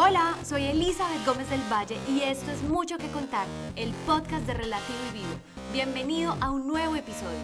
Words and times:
Hola, 0.00 0.38
soy 0.44 0.62
Elizabeth 0.62 1.26
Gómez 1.26 1.50
del 1.50 1.60
Valle 1.68 1.96
y 2.08 2.20
esto 2.20 2.52
es 2.52 2.62
Mucho 2.62 2.98
que 2.98 3.08
Contar, 3.08 3.48
el 3.74 3.92
podcast 4.06 4.46
de 4.46 4.54
Relativo 4.54 4.96
y 5.10 5.18
Vivo. 5.18 5.34
Bienvenido 5.72 6.36
a 6.40 6.52
un 6.52 6.68
nuevo 6.68 6.94
episodio. 6.94 7.40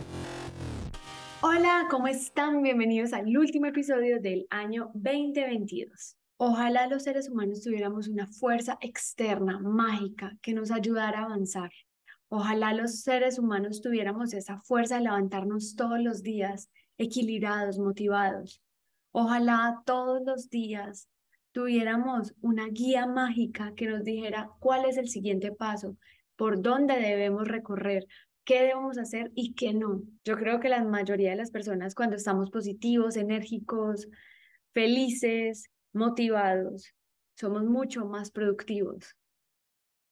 Hola, 1.41 1.89
¿cómo 1.91 2.07
están? 2.07 2.63
Bienvenidos 2.63 3.13
al 3.13 3.37
último 3.37 3.67
episodio 3.67 4.21
del 4.21 4.47
año 4.51 4.93
2022. 4.95 6.17
Ojalá 6.37 6.87
los 6.87 7.03
seres 7.03 7.29
humanos 7.29 7.61
tuviéramos 7.61 8.07
una 8.07 8.29
fuerza 8.29 8.79
externa, 8.81 9.59
mágica, 9.59 10.39
que 10.41 10.55
nos 10.55 10.71
ayudara 10.71 11.23
a 11.23 11.25
avanzar. 11.25 11.73
Ojalá 12.29 12.73
los 12.73 13.01
seres 13.01 13.37
humanos 13.41 13.81
tuviéramos 13.81 14.33
esa 14.33 14.61
fuerza 14.61 14.99
de 14.99 15.07
levantarnos 15.07 15.75
todos 15.75 15.99
los 15.99 16.23
días, 16.23 16.71
equilibrados, 16.99 17.81
motivados. 17.81 18.63
Ojalá 19.11 19.83
todos 19.85 20.23
los 20.25 20.51
días 20.51 21.09
tuviéramos 21.55 22.35
una 22.41 22.67
guía 22.67 23.07
mágica 23.07 23.75
que 23.77 23.87
nos 23.87 24.03
dijera 24.03 24.51
cuál 24.59 24.87
es 24.87 24.97
el 24.97 25.09
siguiente 25.09 25.53
paso, 25.53 25.97
por 26.35 26.61
dónde 26.61 26.97
debemos 26.97 27.47
recorrer, 27.47 28.09
qué 28.45 28.63
debemos 28.63 28.99
hacer 28.99 29.31
y 29.37 29.55
qué 29.55 29.73
no. 29.73 30.03
Yo 30.25 30.37
creo 30.37 30.59
que 30.59 30.69
la 30.69 30.83
mayoría 30.83 31.31
de 31.31 31.37
las 31.37 31.53
personas 31.53 31.95
cuando 31.95 32.17
estamos 32.17 32.51
positivos, 32.51 33.17
enérgicos, 33.17 34.09
felices, 34.73 35.71
motivados, 35.93 36.93
somos 37.37 37.63
mucho 37.63 38.05
más 38.05 38.33
productivos. 38.33 39.15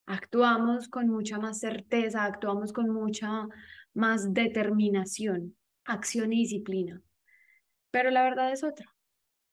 Actuamos 0.07 0.89
con 0.89 1.09
mucha 1.09 1.41
más 1.41 1.59
certeza, 1.59 2.25
actuamos 2.25 2.73
con 2.73 2.89
mucha 2.89 3.49
más 3.95 4.33
determinación, 4.33 5.57
acción 5.85 6.33
y 6.33 6.43
disciplina. 6.43 7.03
Pero 7.91 8.11
la 8.11 8.23
verdad 8.23 8.53
es 8.53 8.63
otra. 8.63 8.95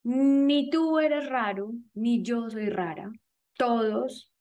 Ni 0.03 0.69
tú 0.69 0.99
eres 0.99 1.27
raro, 1.29 1.71
ni 1.93 2.23
yo 2.23 2.49
soy 2.49 2.69
rara. 2.69 3.11
Todos 3.57 4.31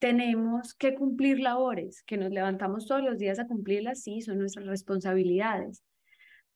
tenemos 0.00 0.74
que 0.74 0.94
cumplir 0.94 1.40
labores, 1.40 2.02
que 2.02 2.16
nos 2.16 2.30
levantamos 2.30 2.86
todos 2.86 3.02
los 3.02 3.18
días 3.18 3.38
a 3.38 3.46
cumplirlas, 3.46 4.02
sí, 4.02 4.20
son 4.20 4.38
nuestras 4.38 4.66
responsabilidades, 4.66 5.82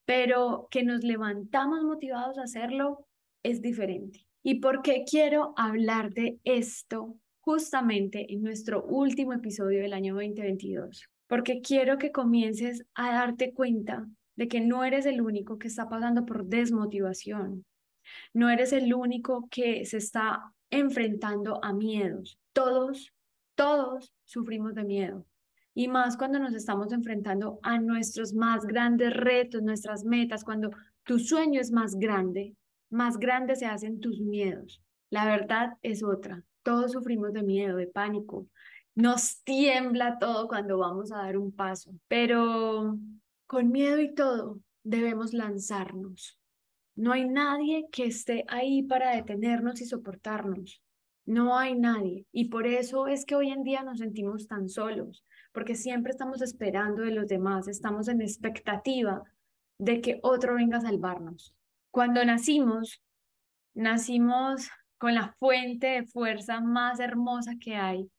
pero 0.05 0.69
que 0.71 0.83
nos 0.83 1.03
levantamos 1.03 1.83
motivados 1.85 2.39
a 2.39 2.43
hacerlo 2.43 3.07
es 3.43 3.63
diferente. 3.63 4.27
¿Y 4.43 4.61
por 4.61 4.83
qué 4.83 5.05
quiero 5.09 5.55
hablar 5.57 6.13
de 6.13 6.39
esto 6.45 7.17
justamente 7.41 8.33
en 8.33 8.43
nuestro 8.43 8.85
último 8.85 9.33
episodio 9.33 9.81
del 9.81 9.93
año 9.93 10.15
2022? 10.15 11.09
Porque 11.27 11.61
quiero 11.61 11.99
que 11.99 12.13
comiences 12.13 12.85
a 12.95 13.13
darte 13.13 13.53
cuenta 13.55 14.07
de 14.37 14.49
que 14.49 14.61
no 14.61 14.85
eres 14.85 15.07
el 15.07 15.21
único 15.21 15.59
que 15.59 15.69
está 15.69 15.89
pasando 15.89 16.25
por 16.25 16.47
desmotivación, 16.47 17.65
no 18.33 18.51
eres 18.51 18.73
el 18.73 18.93
único 18.95 19.49
que 19.51 19.85
se 19.85 19.99
está 19.99 20.53
enfrentando 20.71 21.63
a 21.65 21.73
miedos. 21.73 22.39
Todos, 22.53 23.13
todos 23.55 24.13
sufrimos 24.25 24.75
de 24.75 24.85
miedo. 24.85 25.27
Y 25.75 25.89
más 25.89 26.17
cuando 26.17 26.39
nos 26.39 26.55
estamos 26.55 26.93
enfrentando 26.93 27.61
a 27.63 27.79
nuestros 27.79 28.35
más 28.35 28.67
grandes 28.67 29.15
retos, 29.15 29.63
nuestras 29.63 30.05
metas, 30.05 30.43
cuando 30.43 30.71
tu 31.05 31.19
sueño 31.19 31.61
es 31.61 31.71
más 31.71 31.95
grande, 31.95 32.57
más 32.91 33.19
grandes 33.19 33.61
se 33.61 33.67
hacen 33.67 34.01
tus 34.01 34.21
miedos. 34.21 34.83
La 35.11 35.25
verdad 35.25 35.75
es 35.83 36.03
otra. 36.03 36.43
Todos 36.63 36.93
sufrimos 36.93 37.33
de 37.33 37.43
miedo, 37.43 37.77
de 37.77 37.87
pánico. 37.87 38.47
Nos 38.95 39.43
tiembla 39.45 40.19
todo 40.19 40.49
cuando 40.49 40.79
vamos 40.79 41.13
a 41.13 41.19
dar 41.19 41.39
un 41.39 41.53
paso. 41.53 41.93
Pero 42.09 42.99
con 43.47 43.71
miedo 43.71 44.01
y 44.01 44.15
todo, 44.15 44.61
debemos 44.83 45.33
lanzarnos. 45.33 46.38
No 46.99 47.13
hay 47.13 47.29
nadie 47.29 47.87
que 47.93 48.07
esté 48.07 48.45
ahí 48.49 48.83
para 48.83 49.15
detenernos 49.15 49.81
y 49.81 49.87
soportarnos. 49.87 50.83
No 51.27 51.57
hay 51.57 51.79
nadie. 51.79 52.27
Y 52.33 52.47
por 52.47 52.67
eso 52.67 53.07
es 53.07 53.25
que 53.25 53.37
hoy 53.37 53.51
en 53.51 53.63
día 53.63 53.85
nos 53.85 53.99
sentimos 53.99 54.49
tan 54.49 54.69
solos, 54.69 55.25
porque 55.53 55.77
siempre 55.77 56.11
estamos 56.11 56.43
esperando 56.43 57.03
de 57.03 57.13
los 57.13 57.29
demás, 57.29 57.69
estamos 57.69 58.09
en 58.09 58.21
expectativa 58.21 59.23
de 59.79 60.01
que 60.01 60.19
otro 60.25 60.57
venga 60.57 60.79
a 60.79 60.81
salvarnos. 60.81 61.55
Cuando 61.93 62.25
nacimos, 62.25 63.01
nacimos 63.75 64.69
con 64.99 65.15
la 65.15 65.37
fuente 65.39 65.87
de 65.87 66.05
fuerza 66.05 66.61
más 66.61 66.99
hermosa 66.99 67.53
que 67.61 67.77
hay 67.77 68.11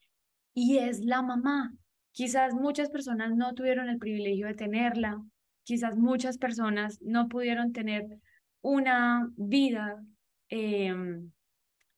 y 0.54 0.78
es 0.78 1.04
la 1.04 1.22
mamá. 1.22 1.74
Quizás 2.14 2.54
muchas 2.54 2.90
personas 2.90 3.36
no 3.36 3.54
tuvieron 3.56 3.90
el 3.90 4.00
privilegio 4.00 4.48
de 4.48 4.54
tenerla, 4.54 5.22
quizás 5.66 5.98
muchas 5.98 6.38
personas 6.38 7.02
no 7.02 7.28
pudieron 7.28 7.74
tener 7.74 8.08
una 8.62 9.30
vida 9.38 10.04
em, 10.50 11.32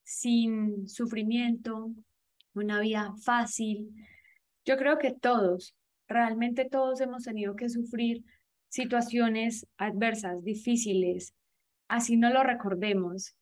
sin 0.02 0.88
sufrimiento, 0.88 1.92
una 2.54 2.80
vida 2.80 3.14
fácil. 3.22 3.90
Yo 4.64 4.76
creo 4.76 4.98
que 4.98 5.12
todos, 5.12 5.74
realmente 6.08 6.68
todos 6.68 7.00
hemos 7.00 7.24
tenido 7.24 7.56
que 7.56 7.68
sufrir 7.68 8.24
situaciones 8.68 9.66
adversas, 9.76 10.42
difíciles, 10.42 11.34
así 11.88 12.16
no 12.16 12.30
lo 12.30 12.42
recordemos, 12.42 13.34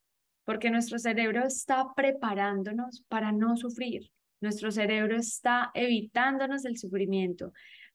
porque 0.44 0.70
nuestro 0.70 0.98
cerebro 0.98 1.44
está 1.46 1.86
preparándonos 1.94 3.04
para 3.08 3.30
no 3.30 3.56
sufrir. 3.56 4.10
Nuestro 4.40 4.72
cerebro 4.72 5.16
está 5.16 5.70
evitándonos 5.74 6.64
el 6.64 6.78
sufrimiento. 6.78 7.52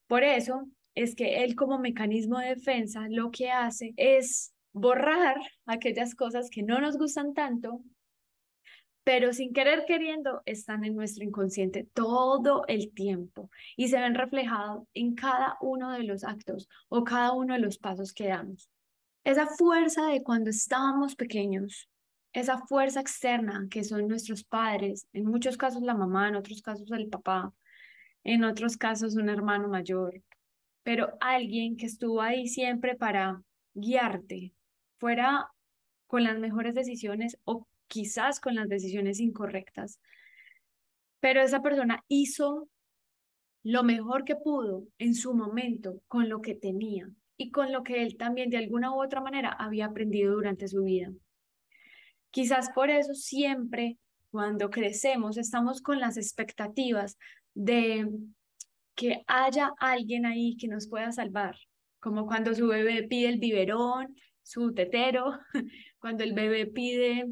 Por 0.08 0.24
eso 0.24 0.68
es 0.94 1.16
que 1.16 1.44
él 1.44 1.56
como 1.56 1.80
mecanismo 1.80 2.40
de 2.40 2.56
defensa 2.56 3.08
lo 3.10 3.32
que 3.32 3.52
hace 3.52 3.94
es 3.98 4.55
borrar 4.76 5.38
aquellas 5.66 6.16
cosas 6.16 6.50
que 6.50 6.62
no 6.62 6.82
nos 6.82 6.98
gustan 6.98 7.34
tanto, 7.34 7.82
pero 9.06 9.32
sin 9.32 9.54
querer 9.54 9.86
queriendo 9.88 10.42
están 10.46 10.84
en 10.84 10.96
nuestro 10.96 11.24
inconsciente 11.24 11.88
todo 11.94 12.66
el 12.68 12.94
tiempo 12.94 13.50
y 13.78 13.88
se 13.88 14.00
ven 14.02 14.16
reflejados 14.16 14.84
en 14.94 15.16
cada 15.16 15.58
uno 15.62 15.94
de 15.94 16.04
los 16.04 16.26
actos 16.26 16.68
o 16.90 17.06
cada 17.06 17.32
uno 17.32 17.54
de 17.54 17.62
los 17.62 17.78
pasos 17.78 18.12
que 18.12 18.28
damos. 18.28 18.70
Esa 19.24 19.48
fuerza 19.48 20.08
de 20.08 20.24
cuando 20.24 20.50
estábamos 20.50 21.16
pequeños, 21.16 21.90
esa 22.34 22.58
fuerza 22.68 23.00
externa 23.00 23.68
que 23.72 23.86
son 23.86 24.10
nuestros 24.10 24.44
padres, 24.44 25.08
en 25.14 25.26
muchos 25.26 25.56
casos 25.56 25.84
la 25.84 25.96
mamá, 25.96 26.28
en 26.28 26.36
otros 26.36 26.62
casos 26.62 26.92
el 26.92 27.08
papá, 27.08 27.54
en 28.26 28.44
otros 28.44 28.76
casos 28.76 29.16
un 29.16 29.30
hermano 29.30 29.70
mayor, 29.70 30.22
pero 30.84 31.14
alguien 31.22 31.78
que 31.78 31.86
estuvo 31.86 32.22
ahí 32.22 32.48
siempre 32.50 32.96
para 32.96 33.42
guiarte, 33.74 34.55
fuera 34.98 35.52
con 36.08 36.24
las 36.24 36.40
mejores 36.40 36.76
decisiones 36.76 37.38
o 37.44 37.68
quizás 37.88 38.40
con 38.40 38.56
las 38.56 38.70
decisiones 38.70 39.20
incorrectas. 39.20 40.00
Pero 41.20 41.42
esa 41.42 41.62
persona 41.62 42.04
hizo 42.08 42.70
lo 43.64 43.84
mejor 43.84 44.26
que 44.26 44.36
pudo 44.36 44.88
en 45.00 45.16
su 45.16 45.34
momento 45.34 46.02
con 46.08 46.30
lo 46.30 46.42
que 46.42 46.54
tenía 46.54 47.10
y 47.38 47.52
con 47.52 47.72
lo 47.72 47.84
que 47.84 48.04
él 48.04 48.18
también 48.18 48.50
de 48.50 48.58
alguna 48.58 48.94
u 48.94 49.04
otra 49.04 49.22
manera 49.22 49.50
había 49.50 49.88
aprendido 49.88 50.34
durante 50.34 50.68
su 50.68 50.84
vida. 50.84 51.12
Quizás 52.30 52.70
por 52.72 52.90
eso 52.90 53.14
siempre 53.14 53.98
cuando 54.30 54.70
crecemos 54.70 55.38
estamos 55.38 55.82
con 55.82 56.00
las 56.00 56.18
expectativas 56.18 57.18
de 57.54 58.08
que 58.94 59.24
haya 59.28 59.72
alguien 59.80 60.26
ahí 60.26 60.58
que 60.58 60.68
nos 60.68 60.88
pueda 60.88 61.12
salvar, 61.12 61.56
como 62.00 62.28
cuando 62.28 62.54
su 62.54 62.68
bebé 62.68 63.08
pide 63.08 63.30
el 63.30 63.40
biberón 63.40 64.16
su 64.46 64.74
tetero, 64.74 65.40
cuando 66.00 66.24
el 66.24 66.34
bebé 66.34 66.68
pide 66.68 67.28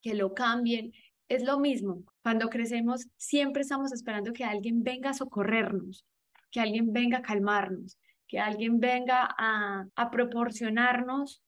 que 0.00 0.14
lo 0.14 0.34
cambien, 0.34 0.92
es 1.28 1.42
lo 1.42 1.58
mismo. 1.58 2.04
Cuando 2.22 2.48
crecemos, 2.48 3.08
siempre 3.16 3.62
estamos 3.62 3.92
esperando 3.92 4.32
que 4.32 4.44
alguien 4.44 4.84
venga 4.84 5.10
a 5.10 5.14
socorrernos, 5.14 6.06
que 6.52 6.60
alguien 6.60 6.92
venga 6.92 7.18
a 7.18 7.22
calmarnos, 7.22 7.98
que 8.28 8.38
alguien 8.38 8.78
venga 8.78 9.34
a, 9.36 9.86
a 9.96 10.10
proporcionarnos 10.10 11.42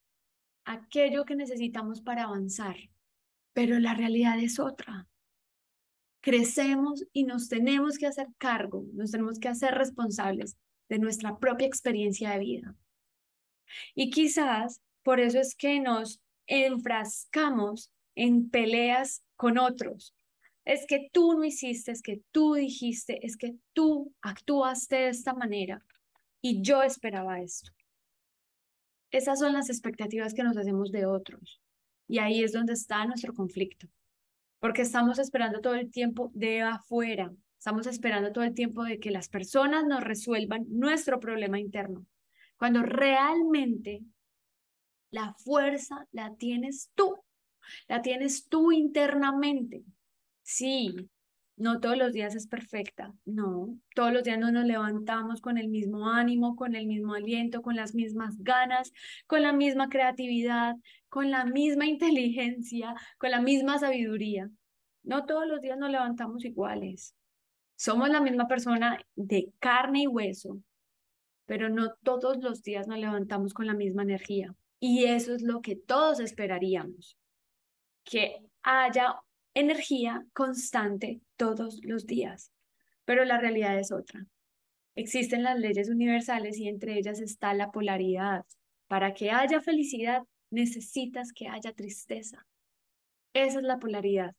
aquello 0.65 1.25
que 1.25 1.37
necesitamos 1.37 2.01
para 2.01 2.25
avanzar. 2.25 2.77
Pero 3.53 3.79
la 3.79 3.95
realidad 3.95 4.41
es 4.41 4.59
otra. 4.59 5.07
Crecemos 6.21 7.05
y 7.13 7.23
nos 7.25 7.49
tenemos 7.49 7.97
que 7.97 8.07
hacer 8.07 8.27
cargo, 8.39 8.85
nos 8.93 9.13
tenemos 9.13 9.39
que 9.39 9.49
hacer 9.49 9.75
responsables 9.75 10.57
de 10.89 10.99
nuestra 10.99 11.39
propia 11.39 11.69
experiencia 11.69 12.31
de 12.31 12.39
vida. 12.41 12.75
Y 13.95 14.11
quizás 14.11 14.81
por 15.07 15.21
eso 15.21 15.39
es 15.39 15.55
que 15.55 15.79
nos 15.79 16.21
enfrascamos 16.49 17.93
en 18.17 18.51
peleas 18.51 19.23
con 19.37 19.57
otros. 19.57 20.17
Es 20.65 20.85
que 20.85 21.11
tú 21.13 21.35
no 21.35 21.45
hiciste, 21.45 21.93
es 21.93 22.03
que 22.03 22.23
tú 22.33 22.55
dijiste, 22.55 23.25
es 23.25 23.37
que 23.37 23.55
tú 23.73 24.13
actuaste 24.21 24.97
de 24.97 25.09
esta 25.11 25.33
manera 25.33 25.81
y 26.43 26.61
yo 26.61 26.83
esperaba 26.83 27.41
esto. 27.41 27.71
Esas 29.13 29.39
son 29.39 29.53
las 29.53 29.71
expectativas 29.71 30.35
que 30.35 30.43
nos 30.43 30.57
hacemos 30.57 30.91
de 30.91 31.07
otros. 31.07 31.63
Y 32.09 32.19
ahí 32.19 32.43
es 32.43 32.51
donde 32.51 32.73
está 32.73 33.07
nuestro 33.07 33.33
conflicto. 33.33 33.87
Porque 34.59 34.83
estamos 34.83 35.21
esperando 35.21 35.61
todo 35.61 35.77
el 35.77 35.89
tiempo 35.89 36.33
de 36.35 36.63
afuera. 36.63 37.33
Estamos 37.57 37.87
esperando 37.87 38.33
todo 38.33 38.43
el 38.43 38.55
tiempo 38.55 38.83
de 38.83 38.99
que 38.99 39.13
las 39.13 39.29
personas 39.29 39.85
nos 39.87 40.03
resuelvan 40.03 40.67
nuestro 40.69 41.21
problema 41.21 41.61
interno. 41.61 42.05
Cuando 42.57 42.83
realmente 42.83 44.03
la 45.11 45.35
fuerza 45.35 46.07
la 46.13 46.35
tienes 46.37 46.91
tú, 46.95 47.17
la 47.89 48.03
tienes 48.03 48.49
tú 48.49 48.73
internamente. 48.73 49.85
Sí, 50.43 50.95
no 51.57 51.81
todos 51.81 51.97
los 51.97 52.13
días 52.13 52.35
es 52.35 52.47
perfecta, 52.47 53.15
no, 53.25 53.79
todos 53.95 54.13
los 54.13 54.23
días 54.23 54.39
no 54.39 54.53
nos 54.53 54.67
levantamos 54.67 55.41
con 55.41 55.57
el 55.57 55.69
mismo 55.69 56.09
ánimo, 56.09 56.55
con 56.55 56.75
el 56.75 56.87
mismo 56.87 57.15
aliento, 57.15 57.63
con 57.63 57.77
las 57.77 57.95
mismas 57.95 58.37
ganas, 58.39 58.93
con 59.27 59.43
la 59.43 59.53
misma 59.53 59.89
creatividad, 59.89 60.77
con 61.09 61.31
la 61.31 61.47
misma 61.47 61.87
inteligencia, 61.87 62.95
con 63.19 63.31
la 63.31 63.41
misma 63.41 63.79
sabiduría. 63.79 64.51
No 65.03 65.25
todos 65.25 65.47
los 65.47 65.61
días 65.61 65.79
nos 65.79 65.91
levantamos 65.91 66.45
iguales. 66.45 67.15
Somos 67.77 68.09
la 68.09 68.21
misma 68.21 68.49
persona 68.49 68.99
de 69.15 69.53
carne 69.59 70.03
y 70.03 70.07
hueso, 70.07 70.61
pero 71.47 71.69
no 71.69 71.95
todos 72.03 72.39
los 72.39 72.63
días 72.63 72.89
nos 72.89 72.99
levantamos 72.99 73.55
con 73.55 73.67
la 73.67 73.75
misma 73.75 74.03
energía. 74.03 74.55
Y 74.81 75.05
eso 75.05 75.35
es 75.35 75.43
lo 75.43 75.61
que 75.61 75.77
todos 75.77 76.21
esperaríamos, 76.21 77.17
que 78.05 78.43
haya 78.63 79.17
energía 79.55 80.27
constante 80.33 81.21
todos 81.37 81.81
los 81.83 82.07
días. 82.07 82.53
Pero 83.05 83.25
la 83.25 83.39
realidad 83.39 83.79
es 83.79 83.93
otra. 83.93 84.27
Existen 84.95 85.43
las 85.43 85.59
leyes 85.59 85.89
universales 85.89 86.59
y 86.59 86.69
entre 86.69 86.99
ellas 86.99 87.21
está 87.21 87.55
la 87.55 87.71
polaridad. 87.71 88.45
Para 88.87 89.15
que 89.15 89.31
haya 89.31 89.61
felicidad, 89.61 90.23
necesitas 90.51 91.33
que 91.33 91.49
haya 91.49 91.73
tristeza. 91.73 92.47
Esa 93.33 93.59
es 93.59 93.65
la 93.65 93.79
polaridad. 93.79 94.35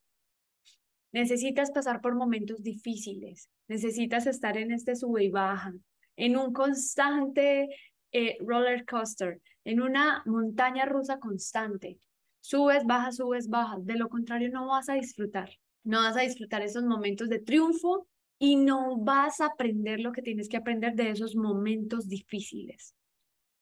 Necesitas 1.11 1.71
pasar 1.71 2.01
por 2.01 2.15
momentos 2.15 2.61
difíciles, 2.61 3.49
necesitas 3.67 4.27
estar 4.27 4.57
en 4.57 4.71
este 4.71 4.95
sube 4.95 5.23
y 5.23 5.29
baja, 5.29 5.73
en 6.15 6.37
un 6.37 6.51
constante 6.53 7.69
eh, 8.11 8.37
roller 8.41 8.85
coaster, 8.85 9.41
en 9.67 9.81
una 9.81 10.23
montaña 10.25 10.85
rusa 10.85 11.19
constante. 11.19 11.99
Subes, 12.39 12.85
bajas, 12.85 13.17
subes, 13.17 13.49
bajas. 13.49 13.85
De 13.85 13.97
lo 13.97 14.07
contrario, 14.07 14.49
no 14.49 14.65
vas 14.67 14.87
a 14.87 14.93
disfrutar. 14.93 15.49
No 15.83 15.99
vas 16.03 16.15
a 16.15 16.21
disfrutar 16.21 16.61
esos 16.61 16.85
momentos 16.85 17.27
de 17.27 17.39
triunfo 17.39 18.07
y 18.39 18.55
no 18.55 18.95
vas 18.95 19.41
a 19.41 19.47
aprender 19.47 19.99
lo 19.99 20.13
que 20.13 20.21
tienes 20.21 20.47
que 20.47 20.55
aprender 20.55 20.93
de 20.93 21.09
esos 21.09 21.35
momentos 21.35 22.07
difíciles. 22.07 22.95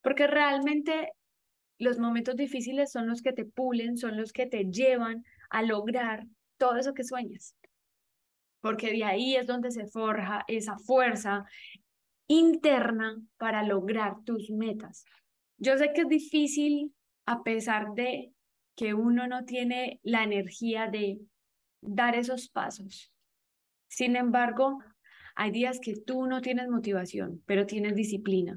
Porque 0.04 0.28
realmente 0.28 1.10
los 1.80 1.98
momentos 1.98 2.36
difíciles 2.36 2.92
son 2.92 3.08
los 3.08 3.24
que 3.24 3.34
te 3.34 3.46
pulen, 3.46 3.98
son 3.98 4.16
los 4.16 4.32
que 4.32 4.46
te 4.46 4.66
llevan 4.66 5.24
a 5.50 5.64
lograr 5.64 6.28
todo 6.58 6.76
eso 6.76 6.94
que 6.94 7.04
sueñas. 7.04 7.56
Porque 8.62 8.92
de 8.92 9.06
ahí 9.06 9.38
es 9.38 9.48
donde 9.48 9.72
se 9.72 9.88
forja 9.88 10.44
esa 10.48 10.78
fuerza 10.78 11.46
interna 12.28 13.20
para 13.38 13.64
lograr 13.64 14.24
tus 14.24 14.52
metas. 14.52 15.04
Yo 15.58 15.78
sé 15.78 15.92
que 15.94 16.02
es 16.02 16.08
difícil 16.08 16.94
a 17.26 17.44
pesar 17.44 17.94
de 17.96 18.34
que 18.76 18.94
uno 18.94 19.28
no 19.28 19.46
tiene 19.46 20.00
la 20.04 20.24
energía 20.24 20.88
de 20.88 21.20
dar 21.82 22.16
esos 22.16 22.50
pasos. 22.50 23.12
Sin 23.88 24.16
embargo, 24.16 24.80
hay 25.36 25.52
días 25.52 25.80
que 25.80 25.96
tú 25.96 26.28
no 26.28 26.42
tienes 26.42 26.68
motivación, 26.70 27.42
pero 27.46 27.66
tienes 27.66 27.96
disciplina. 27.96 28.56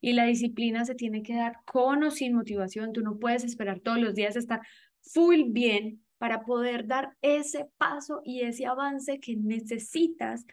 Y 0.00 0.12
la 0.12 0.26
disciplina 0.26 0.84
se 0.84 0.94
tiene 0.94 1.22
que 1.22 1.34
dar 1.34 1.58
con 1.64 2.02
o 2.02 2.10
sin 2.10 2.34
motivación. 2.34 2.92
Tú 2.92 3.02
no 3.02 3.18
puedes 3.18 3.44
esperar 3.44 3.80
todos 3.80 3.98
los 3.98 4.14
días 4.14 4.36
estar 4.36 4.60
full 5.00 5.44
bien 5.48 6.04
para 6.18 6.44
poder 6.44 6.86
dar 6.86 7.16
ese 7.22 7.66
paso 7.76 8.20
y 8.24 8.42
ese 8.42 8.66
avance 8.66 9.20
que 9.20 9.36
necesitas 9.36 10.44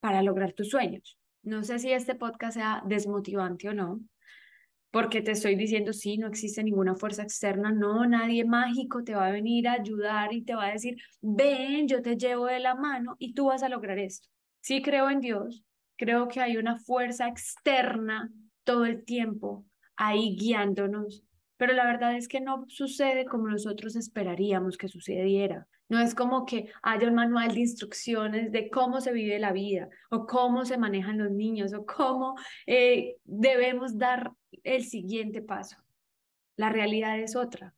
para 0.00 0.22
lograr 0.22 0.52
tus 0.52 0.70
sueños. 0.70 1.18
No 1.42 1.62
sé 1.64 1.78
si 1.78 1.92
este 1.92 2.14
podcast 2.14 2.54
sea 2.54 2.82
desmotivante 2.86 3.68
o 3.68 3.74
no, 3.74 4.00
porque 4.96 5.20
te 5.20 5.32
estoy 5.32 5.56
diciendo, 5.56 5.92
sí, 5.92 6.16
no 6.16 6.26
existe 6.26 6.64
ninguna 6.64 6.94
fuerza 6.94 7.22
externa, 7.22 7.70
no, 7.70 8.06
nadie 8.06 8.46
mágico 8.46 9.04
te 9.04 9.14
va 9.14 9.26
a 9.26 9.30
venir 9.30 9.68
a 9.68 9.74
ayudar 9.74 10.32
y 10.32 10.40
te 10.40 10.54
va 10.54 10.68
a 10.68 10.72
decir, 10.72 10.96
ven, 11.20 11.86
yo 11.86 12.00
te 12.00 12.16
llevo 12.16 12.46
de 12.46 12.60
la 12.60 12.74
mano 12.74 13.14
y 13.18 13.34
tú 13.34 13.48
vas 13.48 13.62
a 13.62 13.68
lograr 13.68 13.98
esto. 13.98 14.26
Sí 14.62 14.80
creo 14.80 15.10
en 15.10 15.20
Dios, 15.20 15.66
creo 15.98 16.28
que 16.28 16.40
hay 16.40 16.56
una 16.56 16.78
fuerza 16.78 17.28
externa 17.28 18.32
todo 18.64 18.86
el 18.86 19.04
tiempo 19.04 19.66
ahí 19.96 20.34
guiándonos 20.34 21.26
pero 21.56 21.72
la 21.72 21.86
verdad 21.86 22.16
es 22.16 22.28
que 22.28 22.40
no 22.40 22.64
sucede 22.68 23.24
como 23.24 23.48
nosotros 23.48 23.96
esperaríamos 23.96 24.76
que 24.76 24.88
sucediera. 24.88 25.66
No 25.88 26.00
es 26.00 26.14
como 26.14 26.46
que 26.46 26.70
haya 26.82 27.06
un 27.06 27.14
manual 27.14 27.54
de 27.54 27.60
instrucciones 27.60 28.50
de 28.50 28.68
cómo 28.70 29.00
se 29.00 29.12
vive 29.12 29.38
la 29.38 29.52
vida 29.52 29.88
o 30.10 30.26
cómo 30.26 30.64
se 30.64 30.78
manejan 30.78 31.18
los 31.18 31.30
niños 31.30 31.72
o 31.72 31.86
cómo 31.86 32.34
eh, 32.66 33.16
debemos 33.24 33.96
dar 33.96 34.32
el 34.66 34.84
siguiente 34.84 35.42
paso. 35.42 35.76
La 36.56 36.68
realidad 36.70 37.18
es 37.18 37.36
otra. 37.36 37.74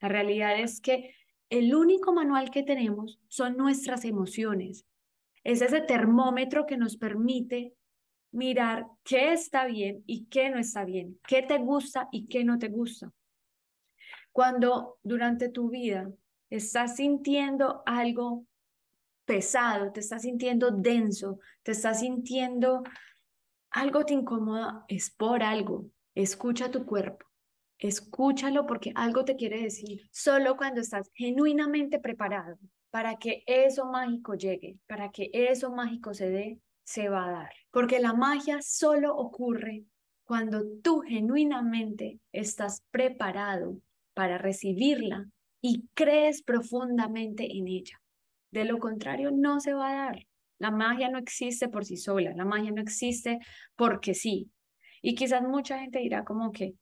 La 0.00 0.08
realidad 0.08 0.58
es 0.58 0.80
que 0.80 1.14
el 1.50 1.74
único 1.74 2.12
manual 2.12 2.50
que 2.50 2.62
tenemos 2.62 3.20
son 3.28 3.56
nuestras 3.56 4.04
emociones. 4.04 4.86
Es 5.44 5.60
ese 5.60 5.80
termómetro 5.80 6.66
que 6.66 6.76
nos 6.76 6.96
permite 6.96 7.74
mirar 8.30 8.86
qué 9.04 9.32
está 9.32 9.66
bien 9.66 10.02
y 10.06 10.24
qué 10.26 10.48
no 10.48 10.58
está 10.58 10.84
bien, 10.84 11.18
qué 11.26 11.42
te 11.42 11.58
gusta 11.58 12.08
y 12.10 12.26
qué 12.26 12.44
no 12.44 12.58
te 12.58 12.68
gusta. 12.68 13.12
Cuando 14.32 14.98
durante 15.02 15.50
tu 15.50 15.68
vida 15.68 16.10
estás 16.48 16.96
sintiendo 16.96 17.82
algo 17.84 18.46
pesado, 19.26 19.92
te 19.92 20.00
estás 20.00 20.22
sintiendo 20.22 20.70
denso, 20.70 21.38
te 21.62 21.72
estás 21.72 22.00
sintiendo 22.00 22.82
algo 23.72 24.04
te 24.04 24.14
incomoda, 24.14 24.84
es 24.88 25.10
por 25.10 25.42
algo. 25.42 25.86
Escucha 26.14 26.70
tu 26.70 26.84
cuerpo. 26.84 27.26
Escúchalo 27.78 28.66
porque 28.66 28.92
algo 28.94 29.24
te 29.24 29.36
quiere 29.36 29.62
decir. 29.62 30.02
Solo 30.10 30.56
cuando 30.56 30.80
estás 30.80 31.10
genuinamente 31.14 31.98
preparado 31.98 32.58
para 32.90 33.16
que 33.16 33.42
eso 33.46 33.86
mágico 33.86 34.34
llegue, 34.34 34.78
para 34.86 35.10
que 35.10 35.30
eso 35.32 35.72
mágico 35.72 36.12
se 36.12 36.28
dé, 36.28 36.58
se 36.84 37.08
va 37.08 37.26
a 37.26 37.32
dar. 37.32 37.50
Porque 37.70 37.98
la 37.98 38.12
magia 38.12 38.60
solo 38.60 39.16
ocurre 39.16 39.84
cuando 40.24 40.62
tú 40.82 41.00
genuinamente 41.00 42.20
estás 42.32 42.82
preparado 42.90 43.78
para 44.14 44.38
recibirla 44.38 45.26
y 45.60 45.88
crees 45.94 46.42
profundamente 46.42 47.56
en 47.56 47.68
ella. 47.68 48.00
De 48.50 48.64
lo 48.64 48.78
contrario, 48.78 49.30
no 49.32 49.60
se 49.60 49.72
va 49.72 49.90
a 49.90 50.06
dar. 50.06 50.26
La 50.58 50.70
magia 50.70 51.08
no 51.08 51.18
existe 51.18 51.68
por 51.68 51.84
sí 51.84 51.96
sola, 51.96 52.32
la 52.36 52.44
magia 52.44 52.70
no 52.70 52.82
existe 52.82 53.38
porque 53.74 54.14
sí. 54.14 54.50
Y 55.02 55.14
quizás 55.14 55.42
mucha 55.42 55.78
gente 55.78 55.98
dirá 55.98 56.24
como 56.24 56.52
que 56.52 56.74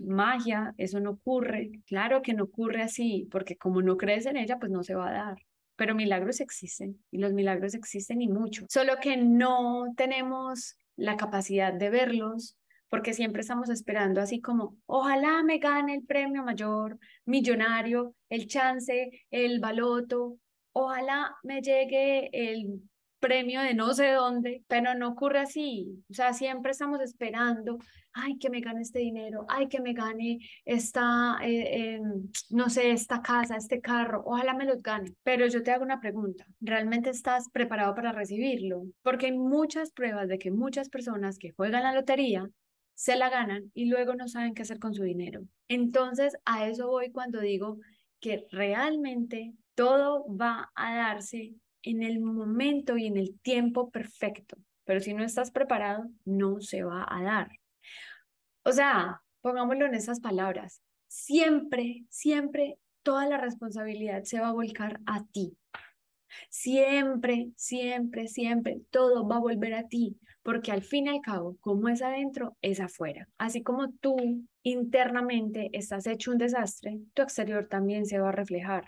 magia, 0.00 0.74
eso 0.76 1.00
no 1.00 1.12
ocurre. 1.12 1.70
Claro 1.86 2.20
que 2.20 2.34
no 2.34 2.44
ocurre 2.44 2.82
así, 2.82 3.26
porque 3.30 3.56
como 3.56 3.80
no 3.80 3.96
crees 3.96 4.26
en 4.26 4.36
ella, 4.36 4.58
pues 4.58 4.70
no 4.70 4.82
se 4.82 4.94
va 4.94 5.08
a 5.08 5.12
dar 5.12 5.38
pero 5.78 5.94
milagros 5.94 6.40
existen 6.40 7.00
y 7.12 7.18
los 7.18 7.32
milagros 7.32 7.72
existen 7.74 8.20
y 8.20 8.26
mucho, 8.26 8.66
solo 8.68 8.94
que 9.00 9.16
no 9.16 9.94
tenemos 9.96 10.76
la 10.96 11.16
capacidad 11.16 11.72
de 11.72 11.88
verlos 11.88 12.56
porque 12.88 13.14
siempre 13.14 13.42
estamos 13.42 13.70
esperando 13.70 14.20
así 14.20 14.40
como, 14.40 14.76
ojalá 14.86 15.44
me 15.44 15.58
gane 15.58 15.94
el 15.94 16.04
premio 16.04 16.42
mayor, 16.42 16.98
millonario, 17.26 18.14
el 18.28 18.48
chance, 18.48 19.10
el 19.30 19.60
baloto, 19.60 20.38
ojalá 20.72 21.36
me 21.44 21.60
llegue 21.60 22.28
el 22.32 22.82
premio 23.18 23.60
de 23.62 23.74
no 23.74 23.94
sé 23.94 24.12
dónde, 24.12 24.62
pero 24.68 24.94
no 24.94 25.08
ocurre 25.08 25.40
así. 25.40 26.02
O 26.10 26.14
sea, 26.14 26.32
siempre 26.32 26.72
estamos 26.72 27.00
esperando, 27.00 27.78
ay, 28.12 28.38
que 28.38 28.50
me 28.50 28.60
gane 28.60 28.82
este 28.82 29.00
dinero, 29.00 29.44
ay, 29.48 29.68
que 29.68 29.80
me 29.80 29.92
gane 29.92 30.38
esta, 30.64 31.38
eh, 31.42 31.94
em, 31.94 32.28
no 32.50 32.70
sé, 32.70 32.90
esta 32.90 33.22
casa, 33.22 33.56
este 33.56 33.80
carro, 33.80 34.22
ojalá 34.26 34.54
me 34.54 34.64
los 34.64 34.82
gane. 34.82 35.14
Pero 35.22 35.46
yo 35.46 35.62
te 35.62 35.70
hago 35.72 35.84
una 35.84 36.00
pregunta, 36.00 36.46
¿realmente 36.60 37.10
estás 37.10 37.48
preparado 37.50 37.94
para 37.94 38.12
recibirlo? 38.12 38.84
Porque 39.02 39.26
hay 39.26 39.32
muchas 39.32 39.90
pruebas 39.92 40.28
de 40.28 40.38
que 40.38 40.50
muchas 40.50 40.88
personas 40.88 41.38
que 41.38 41.52
juegan 41.52 41.82
la 41.84 41.94
lotería 41.94 42.48
se 42.94 43.16
la 43.16 43.30
ganan 43.30 43.70
y 43.74 43.86
luego 43.86 44.14
no 44.16 44.26
saben 44.26 44.54
qué 44.54 44.62
hacer 44.62 44.80
con 44.80 44.94
su 44.94 45.04
dinero. 45.04 45.42
Entonces, 45.68 46.36
a 46.44 46.66
eso 46.66 46.88
voy 46.88 47.12
cuando 47.12 47.40
digo 47.40 47.78
que 48.20 48.46
realmente 48.50 49.54
todo 49.74 50.26
va 50.28 50.72
a 50.74 50.96
darse 50.96 51.54
en 51.90 52.02
el 52.02 52.20
momento 52.20 52.96
y 52.96 53.06
en 53.06 53.16
el 53.16 53.38
tiempo 53.40 53.90
perfecto, 53.90 54.56
pero 54.84 55.00
si 55.00 55.14
no 55.14 55.24
estás 55.24 55.50
preparado, 55.50 56.04
no 56.24 56.60
se 56.60 56.82
va 56.82 57.06
a 57.08 57.22
dar. 57.22 57.50
O 58.64 58.72
sea, 58.72 59.22
pongámoslo 59.40 59.86
en 59.86 59.94
esas 59.94 60.20
palabras, 60.20 60.82
siempre, 61.06 62.04
siempre 62.10 62.78
toda 63.02 63.26
la 63.26 63.38
responsabilidad 63.38 64.24
se 64.24 64.40
va 64.40 64.48
a 64.48 64.52
volcar 64.52 65.00
a 65.06 65.24
ti. 65.24 65.56
Siempre, 66.50 67.50
siempre, 67.56 68.28
siempre, 68.28 68.82
todo 68.90 69.26
va 69.26 69.36
a 69.36 69.40
volver 69.40 69.72
a 69.74 69.88
ti, 69.88 70.18
porque 70.42 70.72
al 70.72 70.82
fin 70.82 71.06
y 71.06 71.08
al 71.08 71.20
cabo, 71.22 71.56
como 71.60 71.88
es 71.88 72.02
adentro, 72.02 72.56
es 72.60 72.80
afuera. 72.80 73.28
Así 73.38 73.62
como 73.62 73.92
tú 73.92 74.16
internamente 74.62 75.70
estás 75.72 76.06
hecho 76.06 76.32
un 76.32 76.38
desastre, 76.38 77.00
tu 77.14 77.22
exterior 77.22 77.66
también 77.66 78.04
se 78.04 78.18
va 78.18 78.28
a 78.28 78.32
reflejar. 78.32 78.84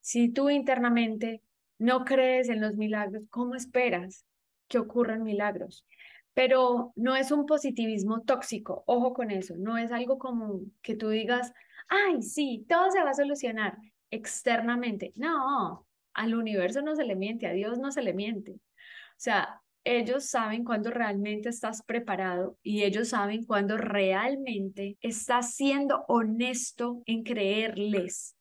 Si 0.00 0.30
tú 0.30 0.48
internamente 0.48 1.42
no 1.78 2.04
crees 2.04 2.48
en 2.48 2.60
los 2.60 2.76
milagros, 2.76 3.26
¿cómo 3.30 3.54
esperas 3.54 4.24
que 4.68 4.78
ocurran 4.78 5.22
milagros? 5.22 5.86
Pero 6.34 6.92
no 6.96 7.16
es 7.16 7.30
un 7.30 7.46
positivismo 7.46 8.22
tóxico, 8.22 8.82
ojo 8.86 9.14
con 9.14 9.30
eso, 9.30 9.54
no 9.56 9.78
es 9.78 9.92
algo 9.92 10.18
como 10.18 10.60
que 10.82 10.96
tú 10.96 11.08
digas, 11.10 11.52
ay, 11.88 12.22
sí, 12.22 12.64
todo 12.68 12.90
se 12.90 13.02
va 13.02 13.10
a 13.10 13.14
solucionar 13.14 13.76
externamente. 14.10 15.12
No, 15.16 15.86
al 16.12 16.34
universo 16.34 16.82
no 16.82 16.96
se 16.96 17.04
le 17.04 17.16
miente, 17.16 17.46
a 17.46 17.52
Dios 17.52 17.78
no 17.78 17.92
se 17.92 18.02
le 18.02 18.14
miente. 18.14 18.52
O 18.52 18.58
sea, 19.16 19.60
ellos 19.84 20.26
saben 20.26 20.64
cuándo 20.64 20.90
realmente 20.90 21.50
estás 21.50 21.82
preparado 21.82 22.58
y 22.62 22.84
ellos 22.84 23.08
saben 23.08 23.44
cuándo 23.44 23.76
realmente 23.76 24.96
estás 25.00 25.54
siendo 25.54 26.04
honesto 26.08 27.02
en 27.06 27.22
creerles. 27.22 28.36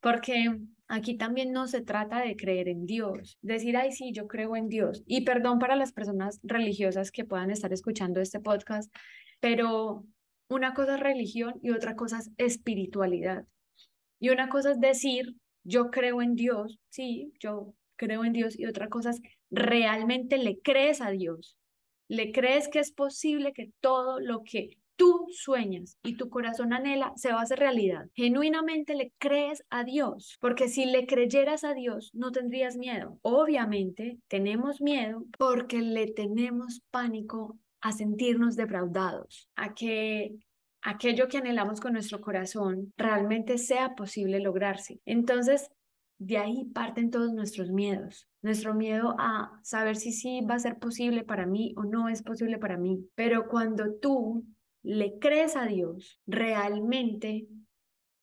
Porque 0.00 0.58
aquí 0.88 1.16
también 1.16 1.52
no 1.52 1.68
se 1.68 1.82
trata 1.82 2.20
de 2.20 2.34
creer 2.34 2.68
en 2.68 2.86
Dios, 2.86 3.38
decir, 3.42 3.76
ay, 3.76 3.92
sí, 3.92 4.12
yo 4.12 4.26
creo 4.26 4.56
en 4.56 4.68
Dios. 4.68 5.02
Y 5.06 5.20
perdón 5.22 5.58
para 5.58 5.76
las 5.76 5.92
personas 5.92 6.40
religiosas 6.42 7.10
que 7.10 7.24
puedan 7.24 7.50
estar 7.50 7.72
escuchando 7.72 8.20
este 8.20 8.40
podcast, 8.40 8.92
pero 9.40 10.04
una 10.48 10.74
cosa 10.74 10.94
es 10.94 11.00
religión 11.00 11.54
y 11.62 11.70
otra 11.70 11.94
cosa 11.94 12.18
es 12.18 12.30
espiritualidad. 12.38 13.44
Y 14.18 14.30
una 14.30 14.48
cosa 14.48 14.72
es 14.72 14.80
decir, 14.80 15.34
yo 15.62 15.90
creo 15.90 16.22
en 16.22 16.34
Dios, 16.34 16.78
sí, 16.88 17.32
yo 17.38 17.74
creo 17.96 18.24
en 18.24 18.32
Dios, 18.32 18.58
y 18.58 18.66
otra 18.66 18.88
cosa 18.88 19.10
es 19.10 19.20
realmente 19.50 20.38
le 20.38 20.58
crees 20.60 21.00
a 21.00 21.10
Dios. 21.10 21.56
Le 22.08 22.32
crees 22.32 22.68
que 22.68 22.78
es 22.78 22.92
posible 22.92 23.52
que 23.52 23.70
todo 23.80 24.18
lo 24.18 24.42
que 24.42 24.70
tú 24.98 25.26
sueñas 25.30 25.96
y 26.02 26.16
tu 26.16 26.28
corazón 26.28 26.74
anhela 26.74 27.12
se 27.16 27.32
va 27.32 27.38
a 27.38 27.42
hacer 27.42 27.60
realidad. 27.60 28.08
Genuinamente 28.14 28.94
le 28.94 29.12
crees 29.18 29.64
a 29.70 29.84
Dios, 29.84 30.36
porque 30.40 30.68
si 30.68 30.84
le 30.84 31.06
creyeras 31.06 31.64
a 31.64 31.72
Dios 31.72 32.10
no 32.12 32.32
tendrías 32.32 32.76
miedo. 32.76 33.18
Obviamente 33.22 34.18
tenemos 34.28 34.82
miedo 34.82 35.24
porque 35.38 35.80
le 35.80 36.08
tenemos 36.08 36.82
pánico 36.90 37.56
a 37.80 37.92
sentirnos 37.92 38.56
defraudados, 38.56 39.48
a 39.54 39.72
que 39.72 40.34
aquello 40.82 41.28
que 41.28 41.38
anhelamos 41.38 41.80
con 41.80 41.92
nuestro 41.92 42.20
corazón 42.20 42.92
realmente 42.96 43.56
sea 43.56 43.94
posible 43.94 44.40
lograrse. 44.40 45.00
Entonces, 45.06 45.70
de 46.18 46.38
ahí 46.38 46.64
parten 46.74 47.10
todos 47.10 47.32
nuestros 47.32 47.70
miedos. 47.70 48.26
Nuestro 48.42 48.74
miedo 48.74 49.14
a 49.18 49.60
saber 49.62 49.94
si 49.94 50.10
sí 50.10 50.40
va 50.40 50.56
a 50.56 50.58
ser 50.58 50.78
posible 50.78 51.22
para 51.22 51.46
mí 51.46 51.72
o 51.76 51.84
no 51.84 52.08
es 52.08 52.24
posible 52.24 52.58
para 52.58 52.76
mí. 52.76 53.08
Pero 53.14 53.46
cuando 53.46 53.94
tú 53.94 54.44
le 54.82 55.18
crees 55.18 55.56
a 55.56 55.66
Dios, 55.66 56.20
realmente 56.26 57.48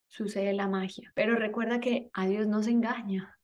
sucede 0.07 0.53
la 0.53 0.67
magia. 0.67 1.11
Pero 1.15 1.35
recuerda 1.35 1.79
que 1.79 2.09
a 2.13 2.27
Dios 2.27 2.47
no 2.47 2.63
se 2.63 2.71
engaña. 2.71 3.37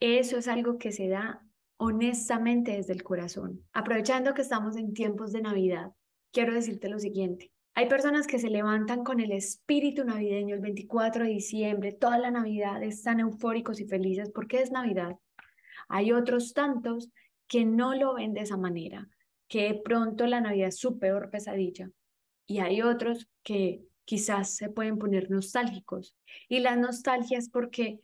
Eso 0.00 0.38
es 0.38 0.48
algo 0.48 0.78
que 0.78 0.92
se 0.92 1.08
da 1.08 1.42
honestamente 1.76 2.72
desde 2.72 2.92
el 2.92 3.02
corazón. 3.02 3.64
Aprovechando 3.72 4.34
que 4.34 4.42
estamos 4.42 4.76
en 4.76 4.94
tiempos 4.94 5.32
de 5.32 5.42
Navidad, 5.42 5.92
quiero 6.32 6.54
decirte 6.54 6.88
lo 6.88 6.98
siguiente. 6.98 7.52
Hay 7.74 7.88
personas 7.88 8.26
que 8.26 8.38
se 8.38 8.50
levantan 8.50 9.02
con 9.02 9.18
el 9.20 9.32
espíritu 9.32 10.04
navideño 10.04 10.54
el 10.54 10.60
24 10.60 11.24
de 11.24 11.30
diciembre, 11.30 11.92
toda 11.92 12.18
la 12.18 12.30
Navidad 12.30 12.82
están 12.82 13.20
eufóricos 13.20 13.80
y 13.80 13.86
felices 13.86 14.30
porque 14.34 14.60
es 14.60 14.70
Navidad. 14.70 15.16
Hay 15.88 16.12
otros 16.12 16.52
tantos 16.52 17.10
que 17.48 17.64
no 17.64 17.94
lo 17.94 18.14
ven 18.14 18.34
de 18.34 18.42
esa 18.42 18.56
manera, 18.56 19.08
que 19.48 19.64
de 19.68 19.74
pronto 19.74 20.26
la 20.26 20.40
Navidad 20.40 20.68
es 20.68 20.78
su 20.78 20.98
peor 20.98 21.30
pesadilla. 21.30 21.90
Y 22.52 22.60
hay 22.60 22.82
otros 22.82 23.28
que 23.42 23.82
quizás 24.04 24.56
se 24.56 24.68
pueden 24.68 24.98
poner 24.98 25.30
nostálgicos. 25.30 26.14
Y 26.48 26.60
la 26.60 26.76
nostalgia 26.76 27.38
es 27.38 27.48
porque 27.48 27.98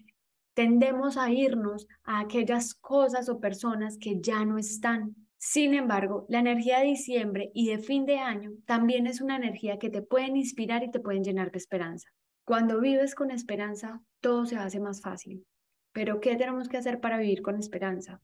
tendemos 0.54 1.16
a 1.16 1.30
irnos 1.30 1.86
a 2.04 2.20
aquellas 2.20 2.74
cosas 2.74 3.28
o 3.28 3.40
personas 3.40 3.98
que 3.98 4.20
ya 4.20 4.44
no 4.44 4.58
están 4.58 5.14
sin 5.40 5.74
embargo, 5.74 6.26
la 6.28 6.40
energía 6.40 6.80
de 6.80 6.86
diciembre 6.86 7.52
y 7.54 7.68
de 7.68 7.78
fin 7.78 8.06
de 8.06 8.18
año 8.18 8.50
también 8.66 9.06
es 9.06 9.20
una 9.20 9.36
energía 9.36 9.78
que 9.78 9.88
te 9.88 10.02
pueden 10.02 10.36
inspirar 10.36 10.82
y 10.82 10.90
te 10.90 10.98
pueden 10.98 11.22
llenar 11.22 11.52
de 11.52 11.58
esperanza. 11.58 12.08
Cuando 12.44 12.80
vives 12.80 13.14
con 13.14 13.30
esperanza, 13.30 14.02
todo 14.20 14.46
se 14.46 14.56
hace 14.56 14.80
más 14.80 15.00
fácil. 15.00 15.46
Pero 15.92 16.18
¿qué 16.18 16.34
tenemos 16.34 16.68
que 16.68 16.76
hacer 16.76 16.98
para 16.98 17.18
vivir 17.18 17.42
con 17.42 17.56
esperanza? 17.56 18.20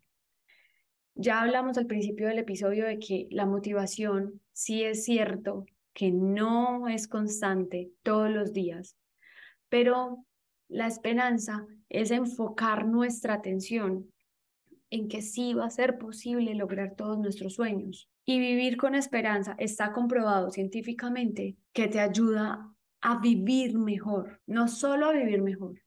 Ya 1.14 1.40
hablamos 1.40 1.78
al 1.78 1.87
principio 1.87 2.26
del 2.26 2.40
episodio 2.40 2.85
de 2.85 2.99
que 2.99 3.28
la 3.31 3.47
motivación 3.47 4.40
sí 4.52 4.83
es 4.83 5.04
cierto 5.04 5.66
que 5.95 6.11
no 6.11 6.89
es 6.89 7.09
constante 7.09 7.93
todos 8.03 8.31
los 8.31 8.53
días, 8.53 8.97
pero 9.69 10.27
la 10.69 10.87
esperanza 10.87 11.67
es 11.89 12.11
enfocar 12.11 12.87
nuestra 12.87 13.35
atención 13.35 14.11
en 14.91 15.09
que 15.09 15.23
sí 15.23 15.55
va 15.55 15.67
a 15.67 15.71
ser 15.71 15.99
posible 15.99 16.55
lograr 16.55 16.95
todos 16.97 17.19
nuestros 17.19 17.55
sueños. 17.55 18.09
Y 18.27 18.39
vivir 18.39 18.77
con 18.77 18.95
esperanza 18.95 19.55
está 19.59 19.93
comprobado 19.93 20.51
científicamente 20.51 21.57
que 21.73 21.89
te 21.89 22.01
ayuda 22.01 22.73
a 23.01 23.19
vivir 23.21 23.79
mejor, 23.79 24.41
no 24.47 24.67
solo 24.67 25.07
a 25.07 25.13
vivir 25.13 25.43
mejor, 25.43 25.83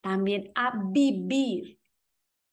también 0.00 0.52
a 0.54 0.80
vivir. 0.92 1.78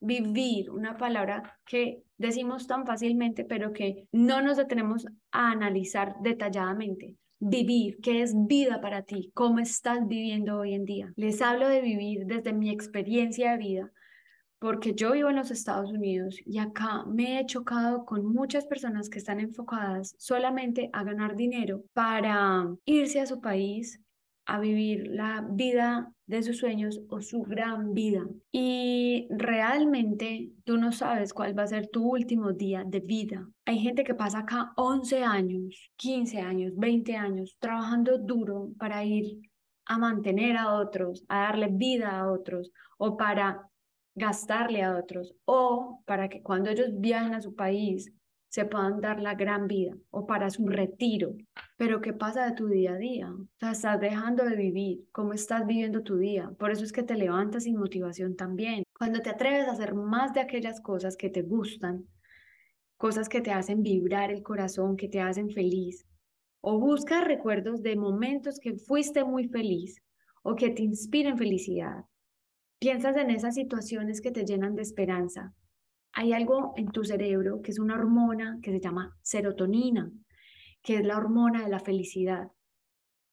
Vivir, 0.00 0.70
una 0.70 0.96
palabra 0.96 1.58
que 1.66 2.04
decimos 2.18 2.66
tan 2.66 2.84
fácilmente, 2.84 3.44
pero 3.44 3.72
que 3.72 4.06
no 4.12 4.42
nos 4.42 4.56
detenemos 4.56 5.06
a 5.32 5.50
analizar 5.52 6.16
detalladamente. 6.20 7.16
Vivir, 7.40 7.98
¿qué 8.02 8.22
es 8.22 8.34
vida 8.34 8.80
para 8.80 9.02
ti? 9.02 9.30
¿Cómo 9.32 9.60
estás 9.60 10.06
viviendo 10.06 10.58
hoy 10.58 10.74
en 10.74 10.84
día? 10.84 11.12
Les 11.16 11.40
hablo 11.40 11.68
de 11.68 11.80
vivir 11.80 12.26
desde 12.26 12.52
mi 12.52 12.68
experiencia 12.70 13.52
de 13.52 13.58
vida, 13.58 13.92
porque 14.58 14.94
yo 14.94 15.12
vivo 15.12 15.30
en 15.30 15.36
los 15.36 15.52
Estados 15.52 15.92
Unidos 15.92 16.36
y 16.44 16.58
acá 16.58 17.04
me 17.06 17.38
he 17.38 17.46
chocado 17.46 18.04
con 18.04 18.26
muchas 18.26 18.66
personas 18.66 19.08
que 19.08 19.18
están 19.18 19.38
enfocadas 19.38 20.16
solamente 20.18 20.90
a 20.92 21.04
ganar 21.04 21.36
dinero 21.36 21.84
para 21.92 22.66
irse 22.84 23.20
a 23.20 23.26
su 23.26 23.40
país 23.40 24.00
a 24.46 24.58
vivir 24.58 25.06
la 25.08 25.46
vida 25.48 26.12
de 26.28 26.42
sus 26.42 26.58
sueños 26.58 27.00
o 27.08 27.20
su 27.20 27.42
gran 27.42 27.94
vida. 27.94 28.24
Y 28.52 29.26
realmente 29.30 30.52
tú 30.64 30.76
no 30.76 30.92
sabes 30.92 31.32
cuál 31.32 31.58
va 31.58 31.64
a 31.64 31.68
ser 31.68 31.88
tu 31.88 32.08
último 32.08 32.52
día 32.52 32.84
de 32.86 33.00
vida. 33.00 33.48
Hay 33.64 33.78
gente 33.78 34.04
que 34.04 34.14
pasa 34.14 34.40
acá 34.40 34.72
11 34.76 35.24
años, 35.24 35.90
15 35.96 36.40
años, 36.40 36.72
20 36.76 37.16
años 37.16 37.56
trabajando 37.58 38.18
duro 38.18 38.68
para 38.78 39.04
ir 39.04 39.40
a 39.86 39.98
mantener 39.98 40.58
a 40.58 40.74
otros, 40.74 41.24
a 41.28 41.40
darle 41.40 41.68
vida 41.70 42.20
a 42.20 42.30
otros 42.30 42.70
o 42.98 43.16
para 43.16 43.66
gastarle 44.14 44.82
a 44.82 44.96
otros 44.96 45.34
o 45.46 46.02
para 46.04 46.28
que 46.28 46.42
cuando 46.42 46.68
ellos 46.70 46.90
viajen 46.98 47.34
a 47.34 47.40
su 47.40 47.54
país 47.54 48.12
se 48.48 48.64
puedan 48.64 49.00
dar 49.00 49.20
la 49.20 49.34
gran 49.34 49.66
vida 49.66 49.96
o 50.10 50.26
para 50.26 50.50
su 50.50 50.66
retiro. 50.68 51.34
Pero 51.76 52.00
¿qué 52.00 52.12
pasa 52.12 52.46
de 52.46 52.56
tu 52.56 52.68
día 52.68 52.92
a 52.92 52.98
día? 52.98 53.30
O 53.30 53.46
sea, 53.58 53.72
estás 53.72 54.00
dejando 54.00 54.44
de 54.44 54.56
vivir. 54.56 55.06
¿Cómo 55.12 55.32
estás 55.32 55.66
viviendo 55.66 56.02
tu 56.02 56.16
día? 56.16 56.50
Por 56.58 56.70
eso 56.70 56.84
es 56.84 56.92
que 56.92 57.02
te 57.02 57.16
levantas 57.16 57.64
sin 57.64 57.76
motivación 57.76 58.36
también. 58.36 58.84
Cuando 58.98 59.20
te 59.20 59.30
atreves 59.30 59.68
a 59.68 59.72
hacer 59.72 59.94
más 59.94 60.32
de 60.32 60.40
aquellas 60.40 60.80
cosas 60.80 61.16
que 61.16 61.30
te 61.30 61.42
gustan, 61.42 62.06
cosas 62.96 63.28
que 63.28 63.40
te 63.40 63.52
hacen 63.52 63.82
vibrar 63.82 64.30
el 64.30 64.42
corazón, 64.42 64.96
que 64.96 65.08
te 65.08 65.20
hacen 65.20 65.50
feliz, 65.50 66.06
o 66.60 66.80
buscas 66.80 67.24
recuerdos 67.24 67.82
de 67.82 67.96
momentos 67.96 68.58
que 68.58 68.74
fuiste 68.74 69.24
muy 69.24 69.48
feliz 69.48 70.02
o 70.42 70.56
que 70.56 70.70
te 70.70 70.82
inspiren 70.82 71.38
felicidad, 71.38 72.04
Piensas 72.80 73.16
en 73.16 73.30
esas 73.30 73.56
situaciones 73.56 74.20
que 74.20 74.30
te 74.30 74.44
llenan 74.44 74.76
de 74.76 74.82
esperanza. 74.82 75.52
Hay 76.18 76.32
algo 76.32 76.72
en 76.76 76.88
tu 76.88 77.04
cerebro 77.04 77.62
que 77.62 77.70
es 77.70 77.78
una 77.78 77.94
hormona 77.94 78.58
que 78.60 78.72
se 78.72 78.80
llama 78.80 79.16
serotonina, 79.22 80.10
que 80.82 80.96
es 80.96 81.04
la 81.04 81.16
hormona 81.16 81.62
de 81.62 81.68
la 81.68 81.78
felicidad. 81.78 82.48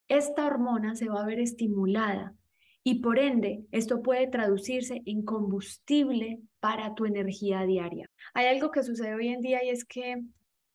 Esta 0.08 0.46
hormona 0.46 0.94
se 0.94 1.10
va 1.10 1.24
a 1.24 1.26
ver 1.26 1.40
estimulada 1.40 2.36
y 2.84 3.02
por 3.02 3.18
ende 3.18 3.66
esto 3.72 4.04
puede 4.04 4.28
traducirse 4.28 5.02
en 5.08 5.24
combustible 5.24 6.42
para 6.60 6.94
tu 6.94 7.06
energía 7.06 7.64
diaria. 7.64 8.08
Hay 8.36 8.46
algo 8.46 8.70
que 8.70 8.84
sucede 8.84 9.16
hoy 9.16 9.30
en 9.30 9.42
día 9.42 9.64
y 9.64 9.70
es 9.70 9.84
que 9.84 10.22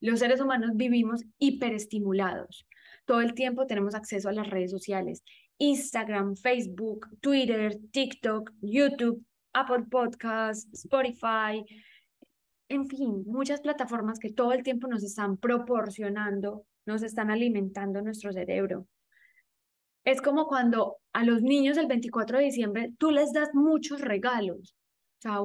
los 0.00 0.18
seres 0.18 0.40
humanos 0.40 0.72
vivimos 0.74 1.22
hiperestimulados. 1.38 2.66
Todo 3.04 3.20
el 3.20 3.34
tiempo 3.34 3.66
tenemos 3.66 3.94
acceso 3.94 4.28
a 4.28 4.32
las 4.32 4.50
redes 4.50 4.72
sociales 4.72 5.22
Instagram, 5.58 6.34
Facebook, 6.34 7.06
Twitter, 7.20 7.78
TikTok, 7.92 8.50
YouTube, 8.62 9.24
Apple 9.52 9.84
Podcasts, 9.88 10.68
Spotify, 10.72 11.64
en 12.70 12.86
fin, 12.86 13.24
muchas 13.26 13.60
plataformas 13.60 14.20
que 14.20 14.32
todo 14.32 14.52
el 14.52 14.62
tiempo 14.62 14.86
nos 14.86 15.02
están 15.02 15.36
proporcionando, 15.36 16.64
nos 16.86 17.02
están 17.02 17.30
alimentando 17.30 18.00
nuestro 18.00 18.32
cerebro. 18.32 18.86
Es 20.04 20.22
como 20.22 20.46
cuando 20.46 20.98
a 21.12 21.24
los 21.24 21.42
niños 21.42 21.76
el 21.76 21.88
24 21.88 22.38
de 22.38 22.44
diciembre 22.44 22.92
tú 22.96 23.10
les 23.10 23.32
das 23.32 23.50
muchos 23.54 24.00
regalos. 24.00 24.76
O 25.18 25.20
sea, 25.20 25.40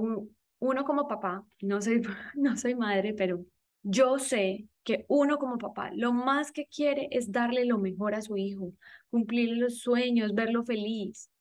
uno 0.59 0.85
como 0.85 1.07
papá, 1.07 1.43
no 1.61 1.81
soy, 1.81 2.01
no 2.35 2.55
soy 2.57 2.75
madre, 2.75 3.15
pero 3.15 3.43
yo 3.81 4.19
sé 4.19 4.67
que 4.83 5.05
uno 5.09 5.39
como 5.39 5.57
papá 5.57 5.89
lo 5.95 6.13
más 6.13 6.51
que 6.51 6.67
quiere 6.67 7.07
es 7.09 7.31
darle 7.31 7.65
lo 7.65 7.79
mejor 7.79 8.13
a 8.13 8.21
su 8.21 8.37
hijo, 8.37 8.71
cumplir 9.09 9.57
los 9.57 9.79
sueños, 9.79 10.35
verlo 10.35 10.63
feliz. 10.63 11.31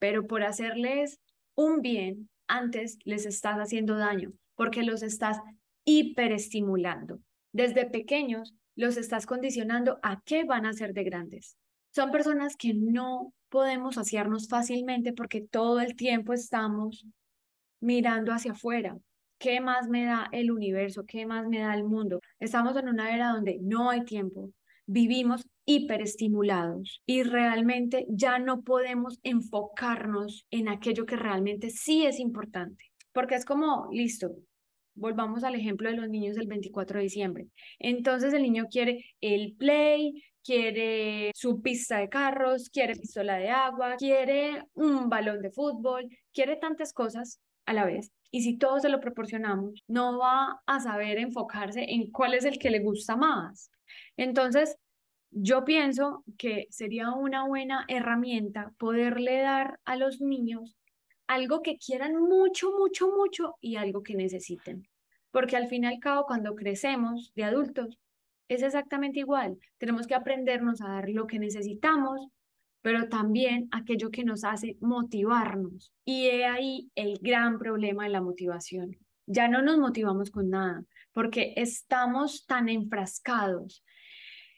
Pero 0.00 0.26
por 0.26 0.42
hacerles 0.42 1.20
un 1.54 1.80
bien, 1.80 2.28
antes 2.48 2.98
les 3.04 3.24
estás 3.24 3.58
haciendo 3.58 3.96
daño, 3.96 4.32
porque 4.56 4.82
los 4.82 5.02
estás 5.02 5.38
hiperestimulando. 5.84 7.20
Desde 7.52 7.86
pequeños 7.86 8.54
los 8.74 8.96
estás 8.96 9.26
condicionando 9.26 9.98
a 10.02 10.20
qué 10.24 10.44
van 10.44 10.66
a 10.66 10.72
ser 10.72 10.92
de 10.92 11.04
grandes. 11.04 11.56
Son 11.94 12.10
personas 12.10 12.56
que 12.56 12.74
no 12.74 13.32
podemos 13.48 13.94
saciarnos 13.94 14.48
fácilmente 14.48 15.12
porque 15.12 15.40
todo 15.40 15.80
el 15.80 15.96
tiempo 15.96 16.32
estamos 16.32 17.06
mirando 17.80 18.32
hacia 18.32 18.52
afuera. 18.52 18.98
¿Qué 19.38 19.60
más 19.60 19.88
me 19.88 20.04
da 20.04 20.28
el 20.32 20.50
universo? 20.50 21.04
¿Qué 21.06 21.26
más 21.26 21.46
me 21.46 21.60
da 21.60 21.74
el 21.74 21.84
mundo? 21.84 22.20
Estamos 22.38 22.76
en 22.76 22.88
una 22.88 23.14
era 23.14 23.30
donde 23.30 23.58
no 23.62 23.90
hay 23.90 24.04
tiempo. 24.04 24.50
Vivimos 24.86 25.46
hiperestimulados 25.66 27.02
y 27.06 27.22
realmente 27.22 28.06
ya 28.08 28.38
no 28.38 28.62
podemos 28.62 29.18
enfocarnos 29.22 30.46
en 30.50 30.68
aquello 30.68 31.06
que 31.06 31.16
realmente 31.16 31.70
sí 31.70 32.06
es 32.06 32.20
importante. 32.20 32.84
Porque 33.16 33.34
es 33.34 33.46
como, 33.46 33.88
listo, 33.92 34.36
volvamos 34.94 35.42
al 35.42 35.54
ejemplo 35.54 35.88
de 35.88 35.96
los 35.96 36.10
niños 36.10 36.36
del 36.36 36.48
24 36.48 36.98
de 36.98 37.04
diciembre. 37.04 37.46
Entonces 37.78 38.34
el 38.34 38.42
niño 38.42 38.66
quiere 38.70 39.06
el 39.22 39.56
play, 39.56 40.22
quiere 40.44 41.30
su 41.34 41.62
pista 41.62 41.96
de 41.96 42.10
carros, 42.10 42.68
quiere 42.68 42.94
pistola 42.94 43.38
de 43.38 43.48
agua, 43.48 43.96
quiere 43.96 44.64
un 44.74 45.08
balón 45.08 45.40
de 45.40 45.50
fútbol, 45.50 46.10
quiere 46.34 46.56
tantas 46.56 46.92
cosas 46.92 47.40
a 47.64 47.72
la 47.72 47.86
vez. 47.86 48.12
Y 48.30 48.42
si 48.42 48.58
todos 48.58 48.82
se 48.82 48.90
lo 48.90 49.00
proporcionamos, 49.00 49.82
no 49.88 50.18
va 50.18 50.60
a 50.66 50.80
saber 50.80 51.16
enfocarse 51.16 51.86
en 51.88 52.10
cuál 52.10 52.34
es 52.34 52.44
el 52.44 52.58
que 52.58 52.68
le 52.68 52.80
gusta 52.80 53.16
más. 53.16 53.70
Entonces, 54.18 54.76
yo 55.30 55.64
pienso 55.64 56.22
que 56.36 56.66
sería 56.68 57.12
una 57.12 57.46
buena 57.46 57.86
herramienta 57.88 58.74
poderle 58.76 59.40
dar 59.40 59.80
a 59.86 59.96
los 59.96 60.20
niños 60.20 60.76
algo 61.26 61.62
que 61.62 61.76
quieran 61.76 62.16
mucho, 62.16 62.72
mucho, 62.72 63.08
mucho 63.10 63.56
y 63.60 63.76
algo 63.76 64.02
que 64.02 64.14
necesiten. 64.14 64.88
Porque 65.30 65.56
al 65.56 65.68
fin 65.68 65.84
y 65.84 65.86
al 65.86 65.98
cabo, 65.98 66.24
cuando 66.26 66.54
crecemos 66.54 67.32
de 67.34 67.44
adultos, 67.44 67.98
es 68.48 68.62
exactamente 68.62 69.20
igual. 69.20 69.58
Tenemos 69.78 70.06
que 70.06 70.14
aprendernos 70.14 70.80
a 70.80 70.88
dar 70.88 71.08
lo 71.08 71.26
que 71.26 71.38
necesitamos, 71.38 72.28
pero 72.80 73.08
también 73.08 73.68
aquello 73.72 74.10
que 74.10 74.24
nos 74.24 74.44
hace 74.44 74.76
motivarnos. 74.80 75.92
Y 76.04 76.26
he 76.26 76.46
ahí 76.46 76.90
el 76.94 77.18
gran 77.20 77.58
problema 77.58 78.04
de 78.04 78.10
la 78.10 78.20
motivación. 78.20 78.96
Ya 79.26 79.48
no 79.48 79.60
nos 79.62 79.78
motivamos 79.78 80.30
con 80.30 80.50
nada, 80.50 80.84
porque 81.12 81.54
estamos 81.56 82.46
tan 82.46 82.68
enfrascados 82.68 83.82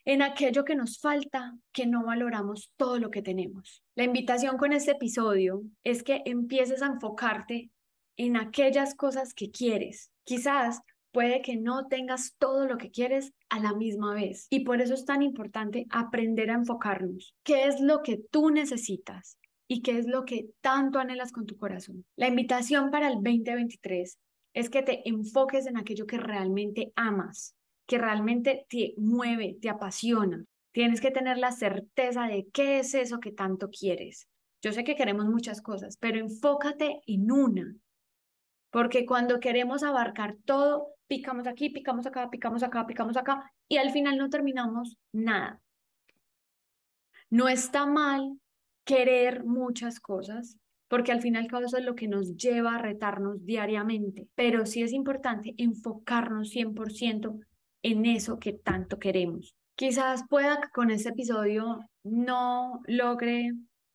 en 0.09 0.23
aquello 0.23 0.65
que 0.65 0.75
nos 0.75 0.99
falta 0.99 1.55
que 1.71 1.85
no 1.85 2.03
valoramos 2.03 2.73
todo 2.79 2.99
lo 2.99 3.11
que 3.11 3.21
tenemos. 3.21 3.83
La 3.95 4.05
invitación 4.05 4.57
con 4.57 4.73
este 4.73 4.93
episodio 4.93 5.61
es 5.85 6.03
que 6.03 6.23
empieces 6.25 6.81
a 6.81 6.87
enfocarte 6.87 7.69
en 8.17 8.39
aquellas 8.39 8.95
cosas 8.95 9.35
que 9.35 9.51
quieres. 9.51 10.11
Quizás 10.25 10.81
puede 11.13 11.43
que 11.43 11.59
no 11.59 11.89
tengas 11.89 12.35
todo 12.39 12.67
lo 12.67 12.79
que 12.79 12.91
quieres 12.91 13.35
a 13.51 13.61
la 13.61 13.75
misma 13.75 14.15
vez 14.15 14.47
y 14.49 14.61
por 14.61 14.81
eso 14.81 14.95
es 14.95 15.05
tan 15.05 15.21
importante 15.21 15.85
aprender 15.91 16.51
a 16.51 16.55
enfocarnos. 16.55 17.35
¿Qué 17.43 17.67
es 17.67 17.79
lo 17.79 18.03
que 18.03 18.19
tú 18.31 18.49
necesitas? 18.49 19.37
¿Y 19.69 19.83
qué 19.83 19.99
es 19.99 20.07
lo 20.07 20.25
que 20.25 20.47
tanto 20.63 21.01
anhelas 21.01 21.33
con 21.33 21.45
tu 21.45 21.59
corazón? 21.59 22.07
La 22.17 22.29
invitación 22.29 22.91
para 22.91 23.09
el 23.09 23.17
2023 23.17 24.19
es 24.55 24.71
que 24.71 24.83
te 24.83 25.07
enfoques 25.07 25.67
en 25.67 25.77
aquello 25.77 26.07
que 26.07 26.17
realmente 26.17 26.93
amas, 26.97 27.58
que 27.89 27.97
realmente 27.97 28.67
te 28.69 28.93
mueve, 28.99 29.57
te 29.61 29.71
apasiona. 29.71 30.45
Tienes 30.73 31.01
que 31.01 31.11
tener 31.11 31.39
la 31.39 31.53
certeza 31.53 32.27
de 32.27 32.47
qué 32.53 32.81
es 32.81 32.93
eso 32.95 33.19
que 33.19 33.33
tanto 33.33 33.71
quieres. 33.71 34.29
Yo 34.61 34.73
sé 34.73 34.85
que 34.85 34.95
queremos 34.95 35.25
muchas 35.25 35.63
cosas, 35.63 35.97
pero 35.97 36.19
enfócate 36.19 37.01
en 37.07 37.33
una. 37.33 37.75
Porque 38.71 39.07
cuando 39.07 39.41
queremos 39.41 39.83
abarcar 39.83 40.37
todo, 40.45 40.89
picamos 41.07 41.47
aquí, 41.47 41.71
picamos 41.71 42.07
acá, 42.07 42.29
picamos 42.29 42.63
acá, 42.63 42.87
picamos 42.87 43.17
acá, 43.17 43.51
y 43.67 43.79
al 43.79 43.91
final 43.91 44.19
no 44.19 44.29
terminamos 44.29 44.99
nada. 45.11 45.63
No 47.31 47.49
está 47.49 47.87
mal 47.87 48.39
querer 48.85 49.45
muchas 49.45 49.99
cosas, 49.99 50.59
porque 50.89 51.13
al 51.13 51.23
final 51.23 51.49
eso 51.65 51.79
es 51.79 51.85
lo 51.85 51.95
que 51.95 52.07
nos 52.07 52.37
lleva 52.37 52.75
a 52.75 52.83
retarnos 52.83 53.47
diariamente, 53.47 54.29
pero 54.35 54.67
sí 54.67 54.83
es 54.83 54.93
importante 54.93 55.55
enfocarnos 55.57 56.51
100% 56.55 57.47
en 57.83 58.07
eso 58.07 58.39
que 58.39 58.53
tanto 58.53 58.99
queremos. 58.99 59.55
Quizás 59.77 60.25
pueda 60.29 60.61
que 60.61 60.69
con 60.71 60.91
este 60.91 61.11
episodio 61.11 61.79
no 62.03 62.81
logre 62.87 63.53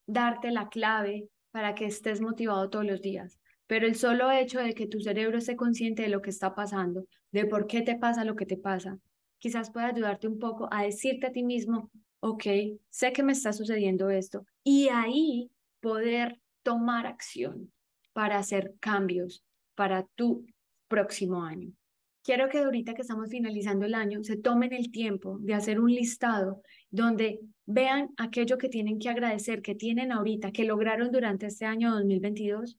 darte 0.08 0.52
la 0.52 0.70
clave 0.70 1.28
para 1.52 1.76
que 1.76 1.86
estés 1.86 2.22
motivado 2.22 2.70
todos 2.70 2.86
los 2.86 3.02
días, 3.02 3.38
pero 3.68 3.86
el 3.86 3.96
solo 3.96 4.32
hecho 4.32 4.60
de 4.60 4.74
que 4.74 4.88
tu 4.88 5.02
cerebro 5.02 5.38
esté 5.38 5.56
consciente 5.56 6.04
de 6.04 6.10
lo 6.10 6.22
que 6.22 6.30
está 6.30 6.56
pasando, 6.56 7.06
de 7.32 7.46
por 7.46 7.68
qué 7.68 7.82
te 7.82 7.98
pasa 7.98 8.24
lo 8.24 8.36
que 8.36 8.46
te 8.46 8.58
pasa, 8.58 8.98
quizás 9.40 9.72
pueda 9.72 9.88
ayudarte 9.88 10.28
un 10.28 10.40
poco 10.40 10.70
a 10.72 10.84
decirte 10.84 11.28
a 11.28 11.32
ti 11.32 11.44
mismo, 11.44 11.92
ok, 12.22 12.44
sé 12.90 13.12
que 13.12 13.24
me 13.24 13.34
está 13.34 13.52
sucediendo 13.52 14.10
esto, 14.10 14.46
y 14.64 14.88
ahí 14.88 15.52
poder 15.82 16.40
tomar 16.64 17.06
acción 17.06 17.72
para 18.14 18.38
hacer 18.38 18.74
cambios 18.80 19.44
para 19.76 20.04
tu 20.16 20.46
próximo 20.88 21.44
año 21.44 21.74
quiero 22.24 22.50
que 22.50 22.60
ahorita 22.60 22.94
que 22.94 23.02
estamos 23.02 23.30
finalizando 23.30 23.86
el 23.86 23.94
año 23.94 24.24
se 24.24 24.38
tomen 24.38 24.74
el 24.74 24.92
tiempo 24.92 25.38
de 25.40 25.54
hacer 25.54 25.80
un 25.80 25.92
listado 25.92 26.62
donde 26.90 27.40
vean 27.66 28.10
aquello 28.18 28.58
que 28.58 28.70
tienen 28.70 28.98
que 28.98 29.10
agradecer, 29.10 29.62
que 29.62 29.76
tienen 29.76 30.12
ahorita, 30.12 30.52
que 30.52 30.64
lograron 30.64 31.12
durante 31.12 31.48
este 31.48 31.66
año 31.66 31.92
2022 31.92 32.78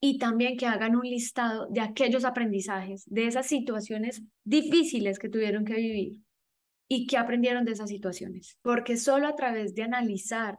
y 0.00 0.18
también 0.18 0.56
que 0.56 0.66
hagan 0.66 0.96
un 0.96 1.02
listado 1.02 1.68
de 1.70 1.80
aquellos 1.80 2.24
aprendizajes, 2.24 3.04
de 3.06 3.26
esas 3.26 3.46
situaciones 3.46 4.22
difíciles 4.44 5.18
que 5.18 5.28
tuvieron 5.28 5.64
que 5.64 5.74
vivir 5.74 6.18
y 6.88 7.06
que 7.06 7.18
aprendieron 7.18 7.64
de 7.64 7.72
esas 7.72 7.90
situaciones. 7.90 8.58
Porque 8.62 8.96
solo 8.96 9.28
a 9.28 9.36
través 9.36 9.74
de 9.74 9.82
analizar 9.82 10.58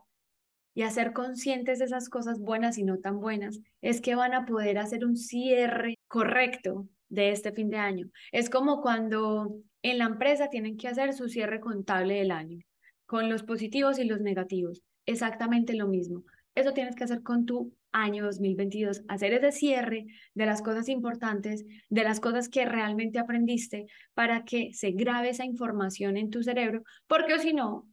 y 0.73 0.83
hacer 0.83 1.11
conscientes 1.11 1.79
de 1.79 1.85
esas 1.85 2.07
cosas 2.07 2.39
buenas 2.39 2.77
y 2.77 2.83
no 2.83 2.99
tan 2.99 3.19
buenas 3.19 3.59
es 3.81 3.99
que 3.99 4.15
van 4.15 4.33
a 4.33 4.45
poder 4.45 4.77
hacer 4.77 5.03
un 5.03 5.17
cierre 5.17 5.97
correcto 6.07 6.87
de 7.11 7.31
este 7.31 7.51
fin 7.51 7.69
de 7.69 7.77
año. 7.77 8.09
Es 8.31 8.49
como 8.49 8.81
cuando 8.81 9.55
en 9.83 9.99
la 9.99 10.05
empresa 10.05 10.49
tienen 10.49 10.77
que 10.77 10.87
hacer 10.87 11.13
su 11.13 11.27
cierre 11.29 11.59
contable 11.59 12.15
del 12.15 12.31
año, 12.31 12.59
con 13.05 13.29
los 13.29 13.43
positivos 13.43 13.99
y 13.99 14.05
los 14.05 14.21
negativos. 14.21 14.81
Exactamente 15.05 15.75
lo 15.75 15.87
mismo. 15.87 16.23
Eso 16.55 16.73
tienes 16.73 16.95
que 16.95 17.03
hacer 17.03 17.21
con 17.21 17.45
tu 17.45 17.73
año 17.91 18.23
2022, 18.25 19.03
hacer 19.09 19.33
ese 19.33 19.51
cierre 19.51 20.05
de 20.33 20.45
las 20.45 20.61
cosas 20.61 20.87
importantes, 20.87 21.65
de 21.89 22.03
las 22.03 22.19
cosas 22.21 22.47
que 22.47 22.65
realmente 22.65 23.19
aprendiste, 23.19 23.87
para 24.13 24.45
que 24.45 24.71
se 24.73 24.91
grabe 24.91 25.29
esa 25.29 25.45
información 25.45 26.15
en 26.15 26.29
tu 26.29 26.43
cerebro, 26.43 26.83
porque 27.07 27.39
si 27.39 27.53
no, 27.53 27.89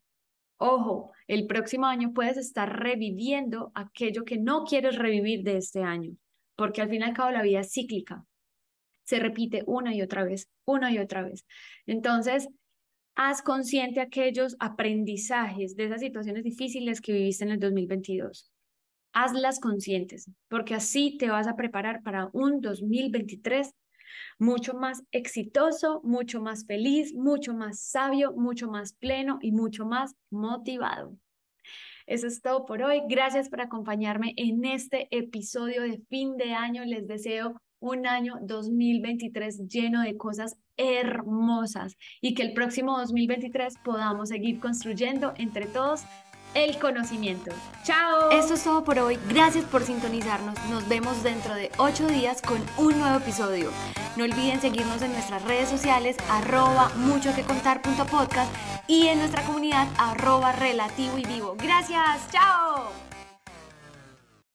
ojo, 0.58 1.12
el 1.26 1.46
próximo 1.46 1.86
año 1.86 2.12
puedes 2.12 2.36
estar 2.36 2.80
reviviendo 2.80 3.72
aquello 3.74 4.24
que 4.24 4.38
no 4.38 4.64
quieres 4.64 4.96
revivir 4.96 5.42
de 5.42 5.56
este 5.56 5.82
año, 5.82 6.12
porque 6.54 6.82
al 6.82 6.90
fin 6.90 7.00
y 7.00 7.04
al 7.04 7.14
cabo 7.14 7.32
la 7.32 7.42
vida 7.42 7.60
es 7.60 7.72
cíclica 7.72 8.24
se 9.08 9.18
repite 9.18 9.62
una 9.66 9.94
y 9.94 10.02
otra 10.02 10.22
vez, 10.22 10.50
una 10.66 10.92
y 10.92 10.98
otra 10.98 11.22
vez. 11.22 11.46
Entonces, 11.86 12.46
haz 13.14 13.40
consciente 13.40 14.02
aquellos 14.02 14.54
aprendizajes 14.60 15.76
de 15.76 15.86
esas 15.86 16.02
situaciones 16.02 16.44
difíciles 16.44 17.00
que 17.00 17.14
viviste 17.14 17.44
en 17.44 17.52
el 17.52 17.58
2022. 17.58 18.52
Hazlas 19.14 19.60
conscientes, 19.60 20.30
porque 20.48 20.74
así 20.74 21.16
te 21.16 21.30
vas 21.30 21.46
a 21.46 21.56
preparar 21.56 22.02
para 22.02 22.28
un 22.34 22.60
2023 22.60 23.74
mucho 24.38 24.74
más 24.74 25.02
exitoso, 25.10 26.02
mucho 26.04 26.42
más 26.42 26.66
feliz, 26.66 27.14
mucho 27.14 27.54
más 27.54 27.80
sabio, 27.80 28.34
mucho 28.34 28.68
más 28.68 28.92
pleno 28.92 29.38
y 29.40 29.52
mucho 29.52 29.86
más 29.86 30.16
motivado. 30.28 31.16
Eso 32.06 32.26
es 32.26 32.42
todo 32.42 32.66
por 32.66 32.82
hoy. 32.82 33.00
Gracias 33.08 33.48
por 33.48 33.62
acompañarme 33.62 34.34
en 34.36 34.66
este 34.66 35.08
episodio 35.10 35.80
de 35.80 36.02
fin 36.10 36.36
de 36.36 36.52
año. 36.52 36.84
Les 36.84 37.06
deseo 37.06 37.58
un 37.80 38.06
año 38.06 38.34
2023 38.42 39.66
lleno 39.68 40.02
de 40.02 40.16
cosas 40.16 40.56
hermosas 40.76 41.96
y 42.20 42.34
que 42.34 42.42
el 42.42 42.52
próximo 42.52 42.98
2023 42.98 43.74
podamos 43.84 44.28
seguir 44.28 44.60
construyendo 44.60 45.34
entre 45.36 45.66
todos 45.66 46.02
el 46.54 46.78
conocimiento. 46.78 47.50
¡Chao! 47.84 48.30
Esto 48.30 48.54
es 48.54 48.64
todo 48.64 48.84
por 48.84 48.98
hoy. 48.98 49.18
Gracias 49.28 49.64
por 49.64 49.82
sintonizarnos. 49.82 50.54
Nos 50.70 50.88
vemos 50.88 51.22
dentro 51.22 51.54
de 51.54 51.70
ocho 51.78 52.06
días 52.06 52.42
con 52.42 52.58
un 52.78 52.98
nuevo 52.98 53.18
episodio. 53.18 53.70
No 54.16 54.24
olviden 54.24 54.60
seguirnos 54.60 55.02
en 55.02 55.12
nuestras 55.12 55.44
redes 55.44 55.68
sociales 55.68 56.16
arroba 56.30 56.90
mucho 56.96 57.34
que 57.34 57.42
contar 57.42 57.82
y 58.86 59.06
en 59.06 59.18
nuestra 59.18 59.42
comunidad 59.44 59.86
arroba 59.98 60.52
relativo 60.52 61.18
y 61.18 61.24
vivo. 61.24 61.54
Gracias. 61.58 62.28
¡Chao! 62.32 63.07